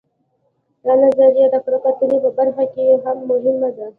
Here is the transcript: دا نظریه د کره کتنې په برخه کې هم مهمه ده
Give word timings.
دا 0.83 0.93
نظریه 1.03 1.47
د 1.53 1.55
کره 1.65 1.79
کتنې 1.85 2.17
په 2.23 2.29
برخه 2.37 2.63
کې 2.73 2.85
هم 3.03 3.17
مهمه 3.29 3.69
ده 3.77 3.87